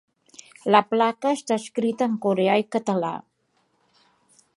[0.75, 3.13] La placa està escrita en coreà i català.